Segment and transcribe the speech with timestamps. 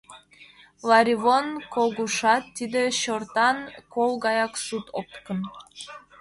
[0.89, 3.57] Ларивон Когушат— тиде чортан
[3.93, 5.39] кол гаяк сут, опкын.